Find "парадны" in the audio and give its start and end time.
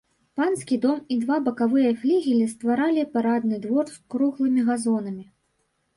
3.15-3.61